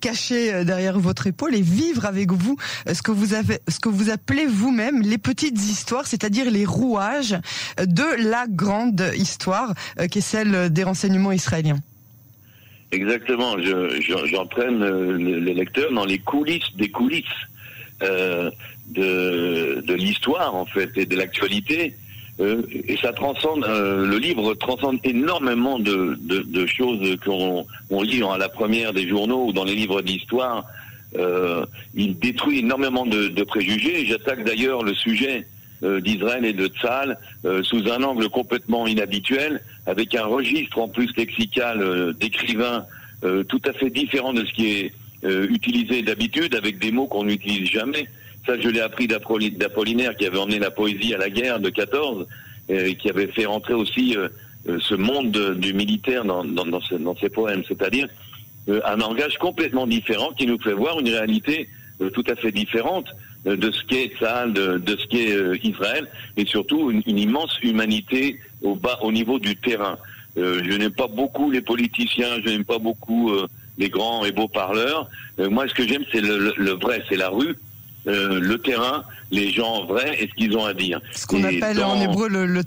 cachés 0.00 0.64
derrière 0.64 0.98
votre 0.98 1.26
épaule 1.26 1.54
et 1.54 1.62
vivre 1.62 2.04
avec 2.06 2.32
vous 2.32 2.56
ce 2.90 3.02
que 3.02 3.10
vous 3.10 3.34
avez, 3.34 3.58
ce 3.68 3.80
que 3.80 3.88
vous 3.88 4.10
appelez 4.10 4.46
vous-même 4.46 5.02
les 5.02 5.18
petites 5.18 5.58
histoires, 5.58 6.06
c'est-à-dire 6.06 6.50
les 6.50 6.64
rouages 6.64 7.36
de 7.78 8.28
la 8.28 8.46
grande 8.48 9.12
histoire 9.16 9.74
qui 10.10 10.18
est 10.18 10.22
celle 10.22 10.70
des 10.70 10.84
renseignements 10.84 11.32
israéliens. 11.32 11.80
Exactement. 12.92 13.56
J'entraîne 13.58 14.84
je, 14.84 15.16
les 15.16 15.54
lecteurs 15.54 15.92
dans 15.92 16.04
les 16.04 16.18
coulisses 16.18 16.74
des 16.76 16.90
coulisses 16.90 17.24
euh, 18.02 18.50
de, 18.88 19.82
de 19.86 19.94
l'histoire 19.94 20.54
en 20.54 20.66
fait 20.66 20.90
et 20.96 21.06
de 21.06 21.16
l'actualité. 21.16 21.94
Euh, 22.40 22.62
et 22.88 22.96
ça 22.96 23.12
transcende. 23.12 23.64
Euh, 23.64 24.06
le 24.06 24.18
livre 24.18 24.54
transcende 24.54 24.98
énormément 25.04 25.78
de, 25.78 26.18
de, 26.20 26.38
de 26.40 26.66
choses 26.66 27.16
qu'on 27.24 27.66
on 27.90 28.02
lit 28.02 28.22
à 28.22 28.38
la 28.38 28.48
première 28.48 28.92
des 28.92 29.06
journaux 29.06 29.46
ou 29.46 29.52
dans 29.52 29.64
les 29.64 29.74
livres 29.74 30.00
d'histoire. 30.00 30.64
Euh, 31.18 31.66
il 31.94 32.18
détruit 32.18 32.60
énormément 32.60 33.04
de, 33.04 33.28
de 33.28 33.42
préjugés. 33.42 34.06
J'attaque 34.06 34.44
d'ailleurs 34.44 34.82
le 34.82 34.94
sujet 34.94 35.46
euh, 35.82 36.00
d'Israël 36.00 36.44
et 36.44 36.52
de 36.52 36.68
Tzal 36.68 37.18
euh, 37.44 37.62
sous 37.62 37.90
un 37.90 38.02
angle 38.02 38.28
complètement 38.28 38.86
inhabituel, 38.86 39.60
avec 39.86 40.14
un 40.14 40.24
registre 40.24 40.78
en 40.78 40.88
plus 40.88 41.10
lexical 41.16 42.14
d'écrivains 42.14 42.84
tout 43.48 43.60
à 43.66 43.74
fait 43.74 43.90
différent 43.90 44.32
de 44.32 44.46
ce 44.46 44.52
qui 44.54 44.66
est 44.68 44.92
utilisé 45.22 46.02
d'habitude, 46.02 46.54
avec 46.54 46.78
des 46.78 46.92
mots 46.92 47.06
qu'on 47.06 47.24
n'utilise 47.24 47.68
jamais. 47.68 48.06
Ça, 48.46 48.58
je 48.58 48.68
l'ai 48.68 48.80
appris 48.80 49.06
d'Apollinaire 49.06 50.16
qui 50.16 50.24
avait 50.24 50.38
emmené 50.38 50.58
la 50.58 50.70
poésie 50.70 51.14
à 51.14 51.18
la 51.18 51.28
guerre 51.28 51.60
de 51.60 51.68
14 51.68 52.26
et 52.70 52.94
qui 52.94 53.10
avait 53.10 53.26
fait 53.26 53.44
rentrer 53.44 53.74
aussi 53.74 54.16
ce 54.66 54.94
monde 54.94 55.56
du 55.58 55.74
militaire 55.74 56.24
dans, 56.24 57.14
ses 57.20 57.28
poèmes, 57.28 57.62
c'est-à-dire 57.68 58.08
euh, 58.68 58.80
un 58.84 58.96
langage 58.96 59.38
complètement 59.38 59.86
différent 59.86 60.30
qui 60.36 60.46
nous 60.46 60.60
fait 60.60 60.74
voir 60.74 61.00
une 61.00 61.08
réalité 61.08 61.68
euh, 62.00 62.10
tout 62.10 62.24
à 62.28 62.36
fait 62.36 62.52
différente 62.52 63.06
euh, 63.46 63.56
de 63.56 63.70
ce 63.70 63.82
qu'est 63.84 64.12
Tzal, 64.18 64.52
de, 64.52 64.78
de, 64.78 64.96
ce 64.96 65.06
qu'est 65.06 65.66
Israël, 65.66 66.06
et 66.36 66.44
surtout 66.44 66.90
une, 66.90 67.18
immense 67.18 67.58
humanité 67.62 68.38
au 68.62 68.74
bas, 68.74 68.98
au 69.02 69.12
niveau 69.12 69.38
du 69.38 69.56
terrain. 69.56 69.96
je 70.36 70.76
n'aime 70.76 70.92
pas 70.92 71.08
beaucoup 71.08 71.50
les 71.50 71.62
politiciens, 71.62 72.40
je 72.44 72.50
n'aime 72.50 72.64
pas 72.64 72.78
beaucoup 72.78 73.32
les 73.80 73.88
grands 73.88 74.24
et 74.24 74.30
beaux 74.30 74.48
parleurs. 74.48 75.08
moi, 75.38 75.66
ce 75.68 75.74
que 75.74 75.86
j'aime, 75.88 76.04
c'est 76.12 76.20
le, 76.20 76.54
le, 76.56 76.70
vrai, 76.72 77.02
c'est 77.08 77.16
la 77.16 77.30
rue, 77.30 77.56
le 78.04 78.56
terrain, 78.56 79.02
les 79.32 79.50
gens 79.50 79.84
vrais 79.86 80.22
et 80.22 80.28
ce 80.28 80.34
qu'ils 80.34 80.56
ont 80.56 80.64
à 80.64 80.74
dire. 80.74 81.00
Ce 81.12 81.26
qu'on 81.26 81.42
appelle 81.42 81.82
en 81.82 82.00
hébreu 82.00 82.28
le, 82.28 82.46
le 82.46 82.62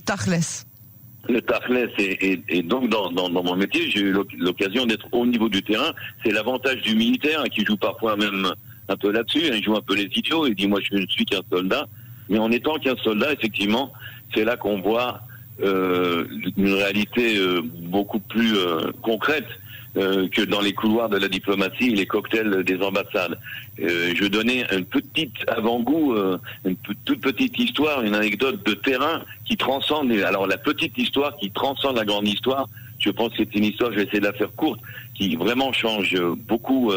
le 1.29 1.41
Tafles 1.41 1.89
et, 1.97 2.41
et, 2.49 2.63
donc 2.63 2.89
dans, 2.89 3.09
dans, 3.09 3.29
dans, 3.29 3.43
mon 3.43 3.55
métier, 3.55 3.89
j'ai 3.89 4.01
eu 4.01 4.15
l'occasion 4.37 4.85
d'être 4.85 5.07
au 5.11 5.25
niveau 5.25 5.47
du 5.47 5.63
terrain. 5.63 5.93
C'est 6.23 6.31
l'avantage 6.31 6.81
du 6.81 6.95
militaire 6.95 7.41
hein, 7.41 7.49
qui 7.49 7.63
joue 7.63 7.77
parfois 7.77 8.17
même 8.17 8.51
un 8.89 8.97
peu 8.97 9.11
là-dessus. 9.11 9.45
Hein, 9.45 9.55
il 9.55 9.63
joue 9.63 9.75
un 9.75 9.81
peu 9.81 9.95
les 9.95 10.09
idiots 10.15 10.45
et 10.45 10.53
dit 10.53 10.67
moi 10.67 10.79
je 10.83 10.97
ne 10.97 11.07
suis 11.07 11.25
qu'un 11.25 11.41
soldat. 11.49 11.87
Mais 12.29 12.39
en 12.39 12.51
étant 12.51 12.75
qu'un 12.75 12.97
soldat, 12.97 13.31
effectivement, 13.31 13.93
c'est 14.33 14.43
là 14.43 14.57
qu'on 14.57 14.81
voit 14.81 15.21
euh, 15.61 16.25
une 16.57 16.73
réalité 16.73 17.37
euh, 17.37 17.61
beaucoup 17.63 18.19
plus 18.19 18.57
euh, 18.57 18.91
concrète 19.01 19.47
euh, 19.95 20.27
que 20.27 20.41
dans 20.41 20.59
les 20.59 20.73
couloirs 20.73 21.07
de 21.07 21.17
la 21.17 21.27
diplomatie 21.27 21.91
les 21.91 22.07
cocktails 22.07 22.63
des 22.63 22.81
ambassades. 22.81 23.37
Euh, 23.79 24.11
je 24.15 24.25
donnais 24.25 24.65
un 24.73 24.81
petit 24.81 25.29
avant-goût, 25.47 26.15
euh, 26.15 26.39
une 26.65 26.75
toute 27.05 27.21
petite 27.21 27.59
histoire, 27.59 28.01
une 28.01 28.15
anecdote 28.15 28.65
de 28.65 28.73
terrain 28.73 29.21
qui 29.45 29.55
transcende. 29.55 30.11
Alors 30.11 30.47
la 30.47 30.57
petite 30.57 30.97
histoire 30.97 31.37
qui 31.37 31.51
transcende 31.51 31.97
la 31.97 32.05
grande 32.05 32.27
histoire. 32.27 32.67
Je 32.97 33.11
pense 33.11 33.33
que 33.33 33.43
c'est 33.43 33.53
une 33.53 33.65
histoire, 33.65 33.91
je 33.91 33.97
vais 33.97 34.03
essayer 34.05 34.19
de 34.19 34.25
la 34.25 34.33
faire 34.33 34.51
courte, 34.53 34.79
qui 35.13 35.35
vraiment 35.35 35.71
change 35.73 36.19
beaucoup 36.47 36.91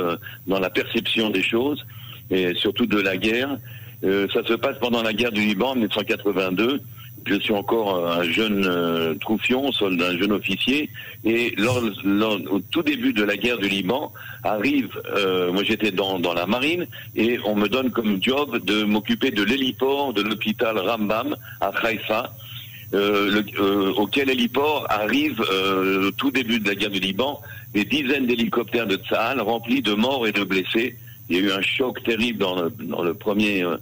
dans 0.47 0.59
la 0.59 0.71
perception 0.71 1.29
des 1.29 1.43
choses 1.43 1.85
et 2.31 2.55
surtout 2.55 2.87
de 2.87 2.99
la 2.99 3.19
guerre. 3.19 3.59
ça 4.03 4.43
se 4.47 4.55
passe 4.55 4.79
pendant 4.79 5.03
la 5.03 5.13
guerre 5.13 5.33
du 5.33 5.43
Liban 5.43 5.71
en 5.71 5.75
1982 5.75 6.81
je 7.27 7.35
suis 7.41 7.53
encore 7.53 8.07
un 8.07 8.23
jeune 8.23 8.65
euh, 8.67 9.15
troufion, 9.15 9.73
soldat, 9.73 10.11
un 10.11 10.19
jeune 10.19 10.33
officier, 10.33 10.91
et 11.25 11.55
lors, 11.57 11.83
au 12.51 12.61
tout 12.61 12.83
début 12.83 13.13
de 13.13 13.25
la 13.25 13.37
guerre 13.37 13.59
du 13.59 13.69
Liban, 13.69 14.13
arrive, 14.45 14.89
euh, 15.17 15.53
moi 15.53 15.63
j'étais 15.65 15.91
dans, 15.91 16.19
dans 16.19 16.35
la 16.35 16.47
marine, 16.47 16.87
et 17.15 17.39
on 17.45 17.55
me 17.55 17.69
donne 17.69 17.91
comme 17.91 18.23
job 18.23 18.65
de 18.65 18.85
m'occuper 18.85 19.31
de 19.31 19.43
l'héliport 19.43 20.13
de 20.13 20.23
l'hôpital 20.23 20.79
Rambam 20.79 21.37
à 21.61 21.73
Haïfa, 21.83 22.33
euh, 22.95 23.43
euh, 23.59 23.93
auquel 23.95 24.31
héliport 24.31 24.87
arrive 24.89 25.41
au 25.41 26.11
tout 26.13 26.31
début 26.31 26.61
de 26.61 26.69
la 26.69 26.77
guerre 26.77 26.91
du 26.91 27.01
Liban 27.01 27.41
des 27.77 27.85
dizaines 27.85 28.27
d'hélicoptères 28.27 28.87
de 28.87 28.97
Tsahal 28.97 29.41
remplis 29.41 29.83
de 29.83 29.93
morts 29.93 30.27
et 30.27 30.33
de 30.33 30.45
blessés. 30.45 30.97
Il 31.29 31.37
y 31.37 31.39
a 31.41 31.43
eu 31.43 31.53
un 31.53 31.61
choc 31.61 32.03
terrible 32.05 32.39
dans 32.39 32.55
le, 32.55 32.73
dans 32.81 33.03
le 33.03 33.13
premier 33.13 33.63
euh, 33.63 33.77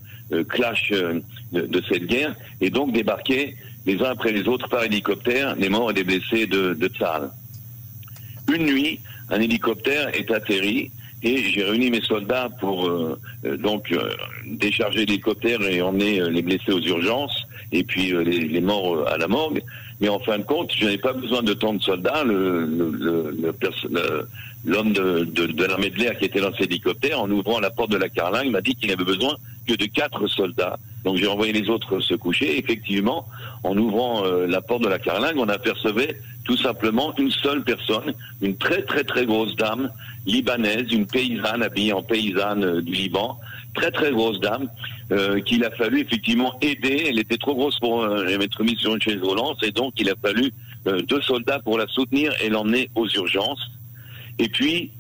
clash 0.49 0.91
euh, 0.93 1.21
de, 1.53 1.83
cette 1.89 2.07
guerre, 2.07 2.35
et 2.61 2.71
donc 2.71 2.93
débarquer 2.93 3.57
les 3.87 4.01
uns 4.01 4.11
après 4.11 4.33
les 4.33 4.49
autres 4.49 4.69
par 4.69 4.83
hélicoptère 4.83 5.55
les 5.57 5.69
morts 5.69 5.91
et 5.91 5.95
les 5.95 6.05
blessés 6.05 6.47
de, 6.47 6.75
de 6.75 6.91
Une 8.53 8.65
nuit, 8.65 9.01
un 9.31 9.41
hélicoptère 9.41 10.09
est 10.15 10.31
atterri 10.31 10.91
et 11.23 11.39
j'ai 11.39 11.65
réuni 11.65 11.91
mes 11.91 12.01
soldats 12.01 12.49
pour 12.61 12.87
euh, 12.87 13.19
donc 13.59 13.95
décharger 14.47 15.01
l'hélicoptère 15.01 15.63
et 15.63 15.81
emmener 15.81 16.29
les 16.31 16.43
blessés 16.43 16.73
aux 16.73 16.81
urgences 16.81 17.47
et 17.73 17.83
puis 17.83 18.13
les, 18.25 18.61
morts 18.61 19.07
à 19.09 19.17
la 19.19 19.29
morgue. 19.29 19.63
Mais 20.01 20.09
en 20.09 20.19
fin 20.19 20.39
de 20.39 20.45
compte, 20.45 20.73
je 20.77 20.85
n'avais 20.85 20.99
pas 20.99 21.13
besoin 21.13 21.43
de 21.43 21.55
tant 21.55 21.73
de 21.75 21.83
soldats. 21.83 22.25
L'homme 24.67 24.93
de, 24.93 25.25
de, 25.25 25.47
de 25.47 25.65
l'armée 25.65 25.91
de 25.91 25.99
l'air 25.99 26.19
qui 26.19 26.25
était 26.27 26.41
dans 26.41 26.53
cet 26.53 26.67
hélicoptère, 26.71 27.21
en 27.21 27.31
ouvrant 27.31 27.61
la 27.61 27.71
porte 27.71 27.91
de 27.91 27.99
la 27.99 28.09
carlingue, 28.09 28.51
m'a 28.51 28.61
dit 28.61 28.75
qu'il 28.75 28.91
avait 28.91 29.05
besoin 29.05 29.37
que 29.67 29.75
de 29.75 29.87
quatre 29.87 30.27
soldats. 30.27 30.79
Donc 31.05 31.17
j'ai 31.17 31.27
envoyé 31.27 31.53
les 31.53 31.69
autres 31.69 32.01
se 32.01 32.15
coucher. 32.15 32.59
Effectivement, 32.59 33.27
en 33.63 33.77
ouvrant 33.77 34.25
euh, 34.25 34.47
la 34.47 34.61
porte 34.61 34.83
de 34.83 34.89
la 34.89 34.99
carlingue, 34.99 35.39
on 35.39 35.49
apercevait 35.49 36.17
tout 36.45 36.57
simplement 36.57 37.15
une 37.17 37.31
seule 37.31 37.63
personne, 37.63 38.13
une 38.43 38.57
très 38.57 38.83
très 38.83 39.05
très 39.05 39.27
grosse 39.27 39.55
dame 39.57 39.91
libanaise, 40.27 40.91
une 40.93 41.07
paysanne 41.07 41.63
habillée 41.63 41.93
en 41.93 42.03
paysanne 42.03 42.65
euh, 42.65 42.81
du 42.81 42.93
Liban, 42.93 43.39
très 43.75 43.91
très 43.91 44.13
grosse 44.13 44.41
dame, 44.41 44.69
euh, 45.13 45.41
qu'il 45.41 45.65
a 45.65 45.71
fallu 45.71 46.01
effectivement 46.01 46.55
aider. 46.63 47.07
Elle 47.09 47.19
était 47.19 47.39
trop 47.39 47.55
grosse 47.55 47.79
pour 47.79 48.07
être 48.07 48.63
mise 48.63 48.79
sur 48.79 48.95
une 48.95 49.03
chaise 49.03 49.21
roulante, 49.23 49.63
et 49.63 49.71
donc 49.71 49.95
il 49.99 50.09
a 50.11 50.15
fallu 50.21 50.53
deux 51.09 51.23
soldats 51.23 51.61
pour 51.61 51.79
la 51.79 51.87
soutenir 51.87 52.35
et 52.43 52.51
l'emmener 52.51 52.91
aux 52.95 53.09
urgences. 53.09 53.71
Et 54.39 54.51
puis, 54.51 54.91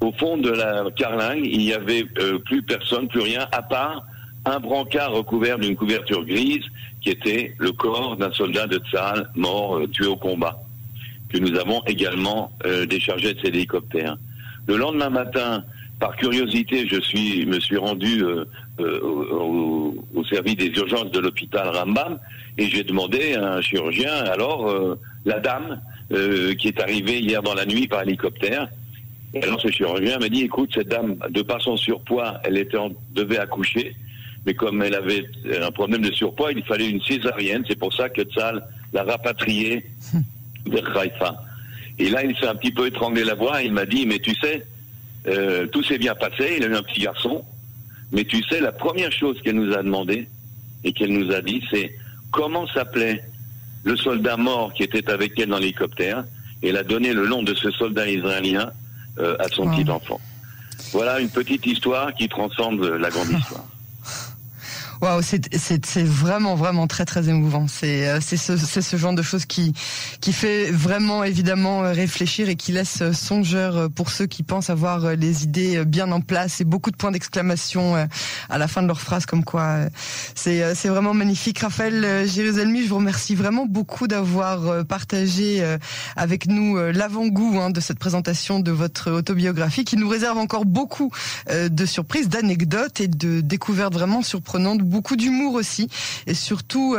au 0.00 0.12
fond 0.12 0.36
de 0.36 0.50
la 0.50 0.84
carlingue, 0.96 1.44
il 1.44 1.58
n'y 1.58 1.72
avait 1.72 2.04
plus 2.44 2.62
personne, 2.62 3.08
plus 3.08 3.20
rien, 3.20 3.46
à 3.52 3.62
part 3.62 4.04
un 4.44 4.60
brancard 4.60 5.12
recouvert 5.12 5.58
d'une 5.58 5.76
couverture 5.76 6.24
grise 6.24 6.64
qui 7.02 7.10
était 7.10 7.54
le 7.58 7.72
corps 7.72 8.16
d'un 8.16 8.32
soldat 8.32 8.66
de 8.66 8.78
Tsahal 8.78 9.30
mort, 9.34 9.78
euh, 9.78 9.86
tué 9.86 10.06
au 10.06 10.16
combat, 10.16 10.58
que 11.28 11.38
nous 11.38 11.56
avons 11.58 11.82
également 11.86 12.52
euh, 12.64 12.86
déchargé 12.86 13.34
de 13.34 13.40
ces 13.40 13.48
hélicoptères. 13.48 14.16
Le 14.66 14.76
lendemain 14.76 15.10
matin, 15.10 15.64
par 16.00 16.16
curiosité, 16.16 16.86
je 16.88 17.00
suis, 17.00 17.46
me 17.46 17.60
suis 17.60 17.76
rendu 17.76 18.22
euh, 18.22 18.44
au, 18.78 19.94
au, 20.14 20.24
service 20.24 20.56
des 20.56 20.68
urgences 20.68 21.10
de 21.10 21.18
l'hôpital 21.20 21.68
Rambam 21.68 22.18
et 22.56 22.68
j'ai 22.68 22.84
demandé 22.84 23.34
à 23.34 23.54
un 23.54 23.60
chirurgien, 23.60 24.12
alors, 24.26 24.72
la 25.24 25.40
dame 25.40 25.80
qui 26.10 26.68
est 26.68 26.80
arrivée 26.80 27.20
hier 27.20 27.42
dans 27.42 27.54
la 27.54 27.66
nuit 27.66 27.86
par 27.86 28.02
hélicoptère, 28.02 28.68
et 29.34 29.42
alors 29.42 29.60
ce 29.60 29.68
chirurgien 29.68 30.18
m'a 30.18 30.28
dit, 30.28 30.42
écoute, 30.42 30.70
cette 30.74 30.88
dame, 30.88 31.16
de 31.30 31.42
par 31.42 31.60
son 31.60 31.76
surpoids, 31.76 32.40
elle 32.44 32.56
était 32.56 32.78
devait 33.12 33.38
accoucher, 33.38 33.94
mais 34.46 34.54
comme 34.54 34.82
elle 34.82 34.94
avait 34.94 35.26
un 35.60 35.70
problème 35.70 36.02
de 36.02 36.12
surpoids, 36.12 36.52
il 36.52 36.62
fallait 36.64 36.88
une 36.88 37.02
césarienne. 37.02 37.64
C'est 37.68 37.78
pour 37.78 37.92
ça 37.92 38.08
que 38.08 38.22
Tzal 38.22 38.64
l'a 38.92 39.02
rapatriée 39.02 39.84
vers 40.66 40.96
Haïfa. 40.96 41.42
Et 41.98 42.08
là, 42.08 42.24
il 42.24 42.36
s'est 42.36 42.46
un 42.46 42.54
petit 42.54 42.70
peu 42.70 42.86
étranglé 42.86 43.24
la 43.24 43.34
voix. 43.34 43.62
il 43.62 43.72
m'a 43.72 43.84
dit, 43.84 44.06
mais 44.06 44.18
tu 44.20 44.34
sais, 44.36 44.64
euh, 45.26 45.66
tout 45.66 45.82
s'est 45.82 45.98
bien 45.98 46.14
passé. 46.14 46.54
Il 46.56 46.64
a 46.64 46.68
eu 46.68 46.74
un 46.76 46.82
petit 46.82 47.00
garçon. 47.00 47.44
Mais 48.12 48.24
tu 48.24 48.42
sais, 48.44 48.60
la 48.60 48.72
première 48.72 49.12
chose 49.12 49.40
qu'elle 49.42 49.56
nous 49.56 49.74
a 49.74 49.82
demandé 49.82 50.28
et 50.84 50.92
qu'elle 50.92 51.12
nous 51.12 51.30
a 51.32 51.42
dit, 51.42 51.62
c'est 51.70 51.94
comment 52.30 52.66
s'appelait 52.68 53.22
le 53.84 53.96
soldat 53.96 54.36
mort 54.36 54.72
qui 54.72 54.84
était 54.84 55.10
avec 55.10 55.38
elle 55.38 55.48
dans 55.48 55.58
l'hélicoptère. 55.58 56.24
Et 56.62 56.68
elle 56.68 56.76
a 56.76 56.84
donné 56.84 57.12
le 57.12 57.26
nom 57.26 57.42
de 57.42 57.54
ce 57.54 57.70
soldat 57.72 58.08
israélien 58.08 58.72
à 59.18 59.48
son 59.48 59.68
petit 59.70 59.88
enfant. 59.90 60.20
Voilà 60.92 61.20
une 61.20 61.28
petite 61.28 61.66
histoire 61.66 62.14
qui 62.14 62.28
transcende 62.28 62.80
la 62.80 63.10
grande 63.10 63.30
histoire. 63.38 63.64
Waouh, 65.00 65.22
c'est 65.22 66.02
vraiment 66.02 66.56
vraiment 66.56 66.88
très 66.88 67.04
très 67.04 67.28
émouvant. 67.28 67.66
C'est 67.68 68.08
euh, 68.08 68.18
c'est 68.20 68.36
ce, 68.36 68.56
ce 68.56 68.96
genre 68.96 69.12
de 69.12 69.22
choses 69.22 69.46
qui 69.46 69.72
qui 70.20 70.32
fait 70.32 70.72
vraiment 70.72 71.22
évidemment 71.22 71.84
euh, 71.84 71.92
réfléchir 71.92 72.48
et 72.48 72.56
qui 72.56 72.72
laisse 72.72 73.02
euh, 73.02 73.12
songeur 73.12 73.90
pour 73.90 74.10
ceux 74.10 74.26
qui 74.26 74.42
pensent 74.42 74.70
avoir 74.70 75.14
les 75.14 75.44
idées 75.44 75.84
bien 75.84 76.10
en 76.10 76.20
place 76.20 76.60
et 76.60 76.64
beaucoup 76.64 76.90
de 76.90 76.96
points 76.96 77.12
d'exclamation 77.12 78.08
à 78.48 78.58
la 78.58 78.66
fin 78.66 78.82
de 78.82 78.88
leur 78.88 79.00
phrase 79.00 79.24
comme 79.24 79.44
quoi 79.44 79.76
c'est 80.34 80.74
c'est 80.74 80.88
vraiment 80.88 81.14
magnifique. 81.14 81.60
Raphaël 81.60 82.26
Jérusalemi, 82.28 82.82
je 82.82 82.88
vous 82.88 82.96
remercie 82.96 83.34
vraiment 83.34 83.66
beaucoup 83.66 84.08
d'avoir 84.08 84.84
partagé 84.84 85.64
avec 86.16 86.46
nous 86.46 86.76
l'avant-goût 86.76 87.58
hein, 87.60 87.70
de 87.70 87.80
cette 87.80 87.98
présentation 87.98 88.60
de 88.60 88.72
votre 88.72 89.10
autobiographie 89.10 89.84
qui 89.84 89.96
nous 89.96 90.08
réserve 90.08 90.38
encore 90.38 90.64
beaucoup 90.64 91.10
de 91.50 91.86
surprises, 91.86 92.28
d'anecdotes 92.28 93.00
et 93.00 93.08
de 93.08 93.40
découvertes 93.40 93.94
vraiment 93.94 94.22
surprenantes 94.22 94.82
beaucoup 94.88 95.16
d'humour 95.16 95.54
aussi, 95.54 95.88
et 96.26 96.34
surtout 96.34 96.96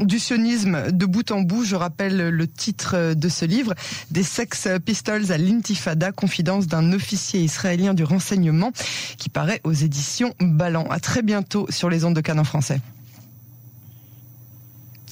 du 0.00 0.18
sionisme 0.18 0.90
de 0.90 1.06
bout 1.06 1.30
en 1.30 1.42
bout. 1.42 1.64
Je 1.64 1.76
rappelle 1.76 2.28
le 2.28 2.46
titre 2.48 3.14
de 3.14 3.28
ce 3.28 3.44
livre, 3.44 3.74
Des 4.10 4.22
Sex 4.22 4.68
Pistols 4.84 5.32
à 5.32 5.38
l'intifada, 5.38 6.12
confidence 6.12 6.66
d'un 6.66 6.92
officier 6.92 7.40
israélien 7.40 7.94
du 7.94 8.04
renseignement, 8.04 8.72
qui 9.18 9.28
paraît 9.28 9.60
aux 9.64 9.72
éditions 9.72 10.34
Ballant. 10.40 10.86
À 10.90 11.00
très 11.00 11.22
bientôt 11.22 11.66
sur 11.70 11.90
les 11.90 12.04
ondes 12.04 12.14
de 12.14 12.20
Cannes 12.20 12.40
en 12.40 12.44
français. 12.44 12.80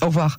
Au 0.01 0.07
revoir. 0.07 0.39